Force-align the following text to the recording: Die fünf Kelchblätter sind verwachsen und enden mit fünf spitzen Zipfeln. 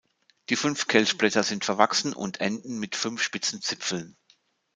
Die 0.49 0.55
fünf 0.55 0.87
Kelchblätter 0.87 1.43
sind 1.43 1.63
verwachsen 1.63 2.13
und 2.13 2.41
enden 2.41 2.79
mit 2.79 2.95
fünf 2.95 3.21
spitzen 3.21 3.61
Zipfeln. 3.61 4.17